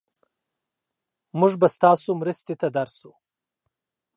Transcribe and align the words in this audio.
مونږ 1.39 1.53
به 1.61 1.67
ستاسو 1.75 2.09
مرستې 2.21 2.53
ته 2.61 2.67
درشو. 2.75 3.11